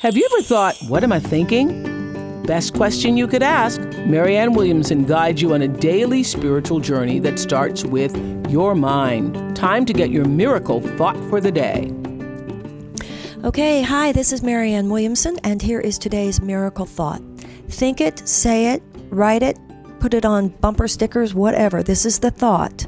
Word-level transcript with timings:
Have 0.00 0.16
you 0.16 0.26
ever 0.32 0.40
thought, 0.40 0.78
what 0.88 1.04
am 1.04 1.12
I 1.12 1.20
thinking? 1.20 2.42
Best 2.44 2.72
question 2.72 3.18
you 3.18 3.28
could 3.28 3.42
ask. 3.42 3.82
Marianne 4.06 4.54
Williamson 4.54 5.04
guides 5.04 5.42
you 5.42 5.52
on 5.52 5.60
a 5.60 5.68
daily 5.68 6.22
spiritual 6.22 6.80
journey 6.80 7.18
that 7.18 7.38
starts 7.38 7.84
with 7.84 8.16
your 8.50 8.74
mind. 8.74 9.54
Time 9.54 9.84
to 9.84 9.92
get 9.92 10.08
your 10.08 10.24
miracle 10.24 10.80
thought 10.96 11.18
for 11.28 11.38
the 11.38 11.52
day. 11.52 11.92
Okay, 13.44 13.82
hi, 13.82 14.10
this 14.10 14.32
is 14.32 14.42
Marianne 14.42 14.88
Williamson, 14.88 15.38
and 15.44 15.60
here 15.60 15.80
is 15.80 15.98
today's 15.98 16.40
miracle 16.40 16.86
thought. 16.86 17.20
Think 17.68 18.00
it, 18.00 18.26
say 18.26 18.72
it, 18.72 18.82
write 19.10 19.42
it, 19.42 19.58
put 19.98 20.14
it 20.14 20.24
on 20.24 20.48
bumper 20.48 20.88
stickers, 20.88 21.34
whatever. 21.34 21.82
This 21.82 22.06
is 22.06 22.20
the 22.20 22.30
thought. 22.30 22.86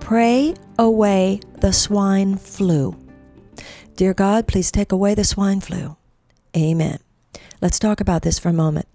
Pray 0.00 0.54
away 0.78 1.40
the 1.60 1.74
swine 1.74 2.38
flu. 2.38 2.96
Dear 3.96 4.14
God, 4.14 4.46
please 4.48 4.72
take 4.72 4.92
away 4.92 5.14
the 5.14 5.24
swine 5.24 5.60
flu. 5.60 5.98
Amen. 6.58 6.98
Let's 7.60 7.78
talk 7.78 8.00
about 8.00 8.22
this 8.22 8.38
for 8.38 8.48
a 8.48 8.52
moment. 8.52 8.86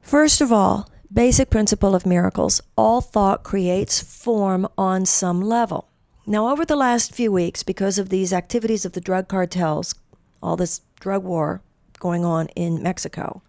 First 0.00 0.40
of 0.40 0.52
all, 0.52 0.90
basic 1.12 1.48
principle 1.48 1.94
of 1.94 2.04
miracles 2.04 2.60
all 2.76 3.00
thought 3.00 3.44
creates 3.44 4.02
form 4.02 4.66
on 4.76 5.06
some 5.06 5.40
level. 5.40 5.88
Now, 6.26 6.48
over 6.48 6.64
the 6.64 6.76
last 6.76 7.14
few 7.14 7.30
weeks, 7.30 7.62
because 7.62 7.98
of 7.98 8.08
these 8.08 8.32
activities 8.32 8.84
of 8.84 8.92
the 8.92 9.00
drug 9.00 9.28
cartels, 9.28 9.94
all 10.42 10.56
this 10.56 10.80
drug 10.98 11.22
war 11.22 11.62
going 11.98 12.24
on 12.24 12.48
in 12.48 12.82
Mexico, 12.82 13.42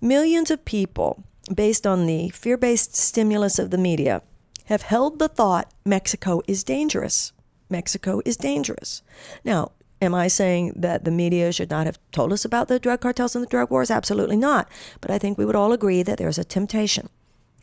millions 0.00 0.50
of 0.50 0.64
people, 0.64 1.24
based 1.54 1.86
on 1.86 2.06
the 2.06 2.28
fear 2.30 2.58
based 2.58 2.94
stimulus 2.94 3.58
of 3.58 3.70
the 3.70 3.78
media, 3.78 4.22
have 4.66 4.82
held 4.82 5.18
the 5.18 5.28
thought 5.28 5.72
Mexico 5.84 6.42
is 6.46 6.64
dangerous. 6.64 7.32
Mexico 7.70 8.20
is 8.24 8.36
dangerous. 8.36 9.02
Now, 9.44 9.72
am 10.00 10.14
I 10.14 10.28
saying 10.28 10.72
that 10.76 11.04
the 11.04 11.10
media 11.10 11.52
should 11.52 11.70
not 11.70 11.86
have 11.86 11.98
told 12.12 12.32
us 12.32 12.44
about 12.44 12.68
the 12.68 12.78
drug 12.78 13.00
cartels 13.00 13.34
and 13.34 13.44
the 13.44 13.48
drug 13.48 13.70
wars? 13.70 13.90
Absolutely 13.90 14.36
not. 14.36 14.68
But 15.00 15.10
I 15.10 15.18
think 15.18 15.38
we 15.38 15.44
would 15.44 15.56
all 15.56 15.72
agree 15.72 16.02
that 16.02 16.18
there's 16.18 16.38
a 16.38 16.44
temptation 16.44 17.08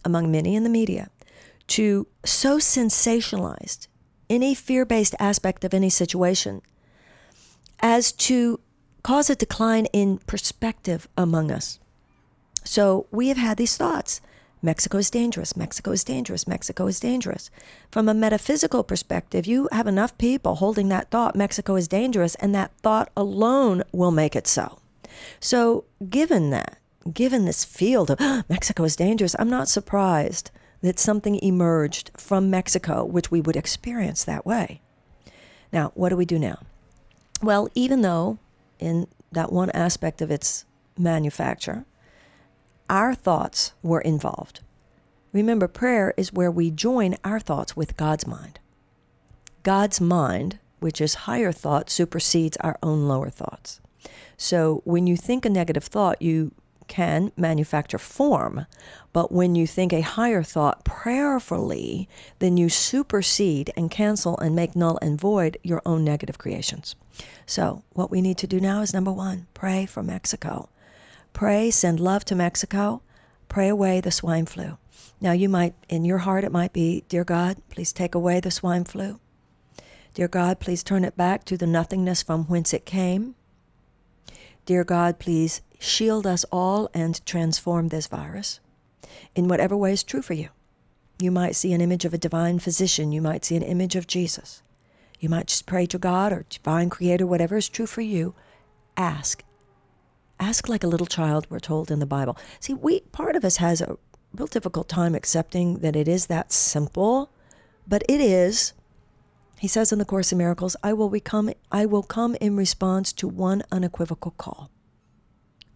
among 0.05 0.31
many 0.31 0.55
in 0.55 0.63
the 0.63 0.69
media 0.69 1.09
to 1.67 2.07
so 2.25 2.57
sensationalize 2.57 3.87
any 4.29 4.53
fear 4.53 4.85
based 4.85 5.15
aspect 5.19 5.63
of 5.63 5.73
any 5.73 5.89
situation 5.89 6.61
as 7.79 8.11
to 8.11 8.59
cause 9.03 9.29
a 9.29 9.35
decline 9.35 9.85
in 9.87 10.17
perspective 10.19 11.07
among 11.17 11.51
us. 11.51 11.79
So 12.63 13.07
we 13.11 13.27
have 13.27 13.37
had 13.37 13.57
these 13.57 13.77
thoughts. 13.77 14.21
Mexico 14.63 14.97
is 14.97 15.09
dangerous. 15.09 15.57
Mexico 15.57 15.91
is 15.91 16.05
dangerous. 16.05 16.47
Mexico 16.47 16.87
is 16.87 16.99
dangerous. 16.99 17.51
From 17.91 18.07
a 18.07 18.13
metaphysical 18.13 18.81
perspective, 18.81 19.45
you 19.45 19.67
have 19.73 19.87
enough 19.87 20.17
people 20.17 20.55
holding 20.55 20.87
that 20.87 21.11
thought, 21.11 21.35
Mexico 21.35 21.75
is 21.75 21.89
dangerous, 21.89 22.35
and 22.35 22.55
that 22.55 22.71
thought 22.77 23.11
alone 23.17 23.83
will 23.91 24.11
make 24.11 24.37
it 24.37 24.47
so. 24.47 24.79
So, 25.41 25.83
given 26.09 26.49
that, 26.51 26.77
given 27.13 27.43
this 27.43 27.65
field 27.65 28.09
of 28.09 28.19
Mexico 28.49 28.85
is 28.85 28.95
dangerous, 28.95 29.35
I'm 29.37 29.49
not 29.49 29.67
surprised 29.67 30.49
that 30.81 30.97
something 30.97 31.35
emerged 31.43 32.11
from 32.15 32.49
Mexico, 32.49 33.03
which 33.03 33.29
we 33.29 33.41
would 33.41 33.57
experience 33.57 34.23
that 34.23 34.45
way. 34.45 34.81
Now, 35.73 35.91
what 35.95 36.09
do 36.09 36.15
we 36.15 36.25
do 36.25 36.39
now? 36.39 36.59
Well, 37.41 37.67
even 37.75 38.01
though 38.01 38.39
in 38.79 39.07
that 39.33 39.51
one 39.51 39.71
aspect 39.71 40.21
of 40.21 40.31
its 40.31 40.63
manufacture, 40.97 41.85
our 42.89 43.15
thoughts 43.15 43.73
were 43.81 44.01
involved. 44.01 44.61
Remember, 45.31 45.67
prayer 45.67 46.13
is 46.15 46.31
where 46.31 46.51
we 46.51 46.69
join 46.69 47.15
our 47.23 47.39
thoughts 47.39 47.75
with 47.75 47.97
God's 47.97 48.27
mind. 48.27 48.59
God's 49.63 49.99
mind, 49.99 50.59
which 50.79 51.01
is 51.01 51.25
higher 51.25 51.51
thought, 51.51 51.89
supersedes 51.89 52.57
our 52.57 52.77
own 52.83 53.07
lower 53.07 53.29
thoughts. 53.29 53.81
So 54.37 54.81
when 54.83 55.07
you 55.07 55.17
think 55.17 55.45
a 55.45 55.49
negative 55.49 55.85
thought, 55.85 56.21
you 56.21 56.51
can 56.87 57.31
manufacture 57.37 57.97
form, 57.97 58.65
but 59.13 59.31
when 59.31 59.55
you 59.55 59.65
think 59.65 59.93
a 59.93 60.01
higher 60.01 60.43
thought 60.43 60.83
prayerfully, 60.83 62.09
then 62.39 62.57
you 62.57 62.69
supersede 62.69 63.71
and 63.75 63.89
cancel 63.89 64.37
and 64.39 64.55
make 64.55 64.75
null 64.75 64.99
and 65.01 65.19
void 65.19 65.57
your 65.63 65.81
own 65.85 66.03
negative 66.03 66.37
creations. 66.37 66.95
So, 67.45 67.83
what 67.91 68.11
we 68.11 68.21
need 68.21 68.37
to 68.39 68.47
do 68.47 68.59
now 68.59 68.81
is 68.81 68.93
number 68.93 69.11
one, 69.11 69.47
pray 69.53 69.85
for 69.85 70.03
Mexico. 70.03 70.69
Pray, 71.33 71.71
send 71.71 71.99
love 71.99 72.23
to 72.25 72.35
Mexico. 72.35 73.01
Pray 73.49 73.67
away 73.67 73.99
the 73.99 74.11
swine 74.11 74.45
flu. 74.45 74.77
Now, 75.19 75.31
you 75.31 75.49
might, 75.49 75.73
in 75.89 76.05
your 76.05 76.19
heart, 76.19 76.43
it 76.43 76.51
might 76.51 76.73
be, 76.73 77.03
Dear 77.09 77.23
God, 77.23 77.57
please 77.69 77.91
take 77.91 78.13
away 78.13 78.39
the 78.39 78.51
swine 78.51 78.83
flu. 78.83 79.19
Dear 80.13 80.27
God, 80.27 80.59
please 80.59 80.83
turn 80.83 81.03
it 81.03 81.17
back 81.17 81.43
to 81.45 81.57
the 81.57 81.65
nothingness 81.65 82.21
from 82.21 82.45
whence 82.45 82.73
it 82.73 82.85
came. 82.85 83.35
Dear 84.65 84.83
God, 84.83 85.17
please 85.17 85.61
shield 85.79 86.27
us 86.27 86.45
all 86.51 86.89
and 86.93 87.25
transform 87.25 87.87
this 87.87 88.07
virus 88.07 88.59
in 89.35 89.47
whatever 89.47 89.75
way 89.75 89.91
is 89.91 90.03
true 90.03 90.21
for 90.21 90.33
you. 90.33 90.49
You 91.19 91.31
might 91.31 91.55
see 91.55 91.73
an 91.73 91.81
image 91.81 92.05
of 92.05 92.13
a 92.13 92.17
divine 92.17 92.59
physician. 92.59 93.11
You 93.11 93.21
might 93.21 93.43
see 93.43 93.55
an 93.55 93.63
image 93.63 93.95
of 93.95 94.07
Jesus. 94.07 94.61
You 95.19 95.29
might 95.29 95.47
just 95.47 95.65
pray 95.65 95.85
to 95.87 95.97
God 95.97 96.31
or 96.31 96.45
divine 96.49 96.89
creator, 96.89 97.25
whatever 97.25 97.57
is 97.57 97.69
true 97.69 97.85
for 97.85 98.01
you. 98.01 98.35
Ask 98.97 99.43
Ask 100.43 100.67
like 100.67 100.83
a 100.83 100.87
little 100.87 101.07
child, 101.07 101.47
we're 101.49 101.61
told 101.61 101.89
in 101.89 101.99
the 101.99 102.05
Bible. 102.05 102.37
See, 102.59 102.73
we 102.73 102.99
part 102.99 103.37
of 103.37 103.45
us 103.45 103.57
has 103.57 103.79
a 103.79 103.97
real 104.33 104.47
difficult 104.47 104.89
time 104.89 105.15
accepting 105.15 105.79
that 105.79 105.95
it 105.95 106.05
is 106.05 106.27
that 106.27 106.51
simple, 106.51 107.31
but 107.87 108.03
it 108.09 108.19
is. 108.19 108.73
He 109.57 109.69
says 109.69 109.93
in 109.93 109.99
the 109.99 110.05
Course 110.05 110.33
in 110.33 110.37
Miracles, 110.37 110.75
I 110.83 110.91
will 110.91 111.07
become 111.07 111.49
I 111.71 111.85
will 111.85 112.03
come 112.03 112.35
in 112.41 112.57
response 112.57 113.13
to 113.13 113.27
one 113.29 113.63
unequivocal 113.71 114.31
call. 114.31 114.69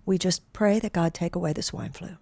We 0.05 0.17
just 0.17 0.51
pray 0.51 0.79
that 0.79 0.91
God 0.91 1.13
take 1.13 1.37
away 1.37 1.53
the 1.53 1.63
swine 1.63 1.93
flu. 1.93 2.17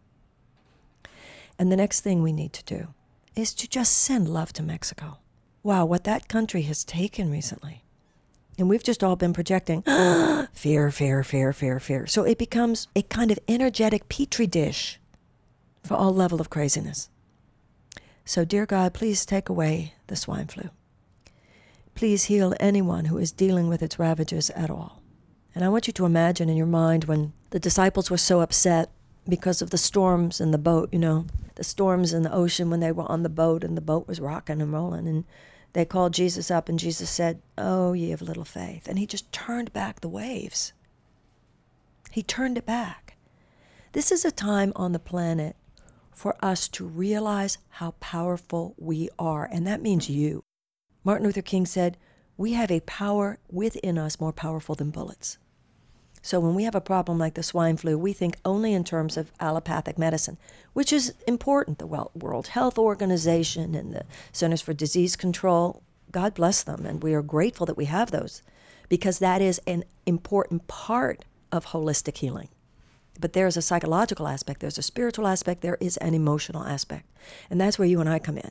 And 1.57 1.71
the 1.71 1.77
next 1.77 2.01
thing 2.01 2.21
we 2.21 2.31
need 2.31 2.53
to 2.53 2.63
do 2.63 2.93
is 3.35 3.55
to 3.55 3.67
just 3.67 3.91
send 3.97 4.29
love 4.29 4.53
to 4.53 4.61
Mexico. 4.61 5.17
Wow, 5.63 5.85
what 5.85 6.03
that 6.03 6.27
country 6.27 6.61
has 6.61 6.83
taken 6.83 7.31
recently. 7.31 7.84
And 8.57 8.69
we've 8.69 8.83
just 8.83 9.03
all 9.03 9.15
been 9.15 9.33
projecting 9.33 9.81
fear, 10.53 10.91
fear, 10.91 11.23
fear, 11.23 11.53
fear, 11.53 11.79
fear. 11.79 12.07
So 12.07 12.23
it 12.23 12.37
becomes 12.37 12.87
a 12.95 13.01
kind 13.01 13.31
of 13.31 13.39
energetic 13.47 14.07
petri 14.09 14.47
dish 14.47 14.99
for 15.83 15.95
all 15.95 16.13
level 16.13 16.41
of 16.41 16.49
craziness. 16.49 17.09
So, 18.23 18.43
dear 18.43 18.65
God, 18.65 18.93
please 18.93 19.25
take 19.25 19.49
away 19.49 19.93
the 20.07 20.15
swine 20.15 20.47
flu. 20.47 20.69
Please 21.93 22.25
heal 22.25 22.55
anyone 22.59 23.05
who 23.05 23.17
is 23.17 23.31
dealing 23.31 23.69
with 23.69 23.83
its 23.83 23.99
ravages 23.99 24.49
at 24.51 24.71
all. 24.71 25.01
And 25.53 25.63
I 25.63 25.69
want 25.69 25.87
you 25.87 25.93
to 25.93 26.05
imagine 26.05 26.49
in 26.49 26.57
your 26.57 26.65
mind 26.65 27.05
when 27.05 27.33
the 27.51 27.59
disciples 27.59 28.09
were 28.09 28.17
so 28.17 28.41
upset 28.41 28.89
because 29.29 29.61
of 29.61 29.69
the 29.69 29.77
storms 29.77 30.41
in 30.41 30.51
the 30.51 30.57
boat, 30.57 30.89
you 30.91 30.99
know, 30.99 31.25
the 31.55 31.63
storms 31.63 32.13
in 32.13 32.23
the 32.23 32.33
ocean 32.33 32.69
when 32.69 32.79
they 32.79 32.91
were 32.91 33.09
on 33.09 33.23
the 33.23 33.29
boat 33.29 33.63
and 33.63 33.77
the 33.77 33.81
boat 33.81 34.07
was 34.07 34.19
rocking 34.19 34.61
and 34.61 34.73
rolling. 34.73 35.07
And 35.07 35.23
they 35.75 35.83
called 35.83 36.13
Jesus 36.13 36.49
up, 36.49 36.69
and 36.69 36.79
Jesus 36.79 37.09
said, 37.09 37.41
Oh, 37.57 37.91
ye 37.91 38.13
of 38.13 38.21
little 38.21 38.45
faith. 38.45 38.87
And 38.87 38.97
he 38.97 39.05
just 39.05 39.29
turned 39.33 39.73
back 39.73 39.99
the 39.99 40.07
waves. 40.07 40.71
He 42.11 42.23
turned 42.23 42.57
it 42.57 42.65
back. 42.65 43.17
This 43.91 44.09
is 44.09 44.23
a 44.23 44.31
time 44.31 44.71
on 44.77 44.93
the 44.93 44.99
planet 44.99 45.57
for 46.13 46.37
us 46.41 46.69
to 46.69 46.85
realize 46.85 47.57
how 47.71 47.91
powerful 47.99 48.73
we 48.77 49.09
are, 49.19 49.49
and 49.51 49.67
that 49.67 49.81
means 49.81 50.09
you. 50.09 50.45
Martin 51.03 51.25
Luther 51.25 51.41
King 51.41 51.65
said, 51.65 51.97
We 52.37 52.53
have 52.53 52.71
a 52.71 52.79
power 52.79 53.39
within 53.51 53.97
us 53.97 54.17
more 54.17 54.31
powerful 54.31 54.75
than 54.75 54.91
bullets. 54.91 55.37
So 56.25 56.39
when 56.39 56.55
we 56.55 56.63
have 56.63 56.73
a 56.73 56.81
problem 56.81 57.19
like 57.19 57.35
the 57.35 57.43
swine 57.43 57.77
flu, 57.77 57.99
we 57.99 58.11
think 58.11 58.37
only 58.43 58.73
in 58.73 58.83
terms 58.83 59.15
of 59.15 59.31
allopathic 59.39 59.99
medicine, 59.99 60.39
which 60.73 60.91
is 60.91 61.13
important. 61.27 61.77
The 61.77 61.85
World 61.85 62.47
Health 62.47 62.79
Organization 62.79 63.75
and 63.75 63.93
the 63.93 64.05
Centers 64.31 64.59
for 64.59 64.73
Disease 64.73 65.15
Control, 65.15 65.83
God 66.09 66.33
bless 66.33 66.63
them, 66.63 66.83
and 66.83 67.03
we 67.03 67.13
are 67.13 67.21
grateful 67.21 67.67
that 67.67 67.77
we 67.77 67.85
have 67.85 68.09
those 68.09 68.41
because 68.89 69.19
that 69.19 69.39
is 69.39 69.61
an 69.67 69.83
important 70.07 70.65
part 70.65 71.25
of 71.51 71.67
holistic 71.67 72.17
healing. 72.17 72.49
But 73.19 73.33
there's 73.33 73.55
a 73.55 73.61
psychological 73.61 74.27
aspect, 74.27 74.61
there's 74.61 74.79
a 74.79 74.81
spiritual 74.81 75.27
aspect, 75.27 75.61
there 75.61 75.77
is 75.79 75.95
an 75.97 76.15
emotional 76.15 76.63
aspect. 76.63 77.07
And 77.51 77.61
that's 77.61 77.77
where 77.77 77.87
you 77.87 77.99
and 77.99 78.09
I 78.09 78.17
come 78.17 78.39
in. 78.39 78.49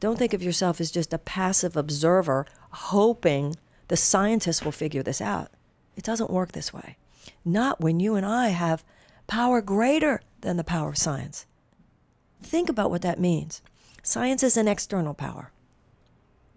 Don't 0.00 0.18
think 0.18 0.34
of 0.34 0.42
yourself 0.42 0.80
as 0.80 0.90
just 0.90 1.12
a 1.12 1.18
passive 1.18 1.76
observer 1.76 2.44
hoping 2.72 3.54
the 3.86 3.96
scientists 3.96 4.64
will 4.64 4.72
figure 4.72 5.04
this 5.04 5.20
out. 5.20 5.52
It 5.98 6.04
doesn't 6.04 6.30
work 6.30 6.52
this 6.52 6.72
way. 6.72 6.96
Not 7.44 7.80
when 7.80 7.98
you 7.98 8.14
and 8.14 8.24
I 8.24 8.48
have 8.48 8.84
power 9.26 9.60
greater 9.60 10.22
than 10.42 10.56
the 10.56 10.62
power 10.62 10.90
of 10.90 10.96
science. 10.96 11.44
Think 12.40 12.68
about 12.68 12.90
what 12.90 13.02
that 13.02 13.18
means. 13.18 13.60
Science 14.04 14.44
is 14.44 14.56
an 14.56 14.68
external 14.68 15.12
power, 15.12 15.50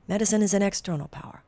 medicine 0.08 0.44
is 0.44 0.54
an 0.54 0.62
external 0.62 1.08
power. 1.08 1.42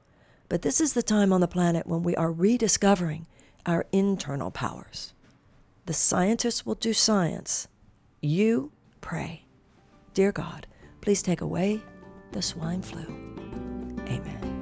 But 0.50 0.63
this 0.63 0.81
is 0.81 0.94
the 0.94 1.04
time 1.04 1.31
on 1.31 1.40
the 1.40 1.48
planet 1.48 1.86
when 1.86 2.01
we 2.01 2.16
are 2.16 2.31
rediscovering 2.31 3.28
our 3.66 3.86
internal 3.92 4.50
powers. 4.51 5.13
The 5.86 5.94
scientists 5.94 6.66
will 6.66 6.75
do 6.75 6.94
science. 6.94 7.68
You 8.22 8.72
pray. 9.01 9.44
Dear 10.13 10.31
God, 10.31 10.66
please 11.01 11.22
take 11.22 11.42
away 11.42 11.81
the 12.31 12.42
swine 12.42 12.81
flu. 12.81 13.06
Amen. 14.07 14.52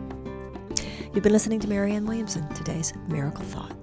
You've 1.14 1.24
been 1.24 1.34
listening 1.34 1.60
to 1.60 1.68
Marianne 1.68 2.06
Williamson, 2.06 2.48
today's 2.54 2.94
Miracle 3.10 3.44
Thought. 3.44 3.76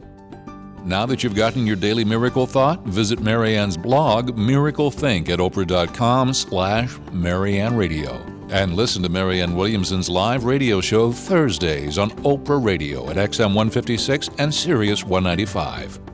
Now 0.85 1.05
that 1.05 1.23
you've 1.23 1.35
gotten 1.35 1.67
your 1.67 1.77
daily 1.77 2.05
miracle 2.05 2.47
thought, 2.47 2.83
visit 2.85 3.21
Marianne's 3.21 3.77
blog, 3.77 4.39
Miracle 4.39 4.91
Think, 4.91 5.29
at 5.29 5.39
oprah.com 5.39 6.33
slash 6.33 6.97
Marianne 7.13 7.77
Radio. 7.77 8.15
And 8.51 8.75
listen 8.75 9.03
to 9.03 9.11
Marianne 9.11 9.55
Williamson's 9.55 10.09
live 10.09 10.45
radio 10.45 10.81
show 10.81 11.13
Thursdays 11.13 11.99
on 11.99 12.11
Oprah 12.23 12.65
Radio 12.65 13.11
at 13.11 13.17
XM 13.17 13.49
156 13.49 14.31
and 14.39 14.55
Sirius 14.55 15.05
195. 15.05 16.07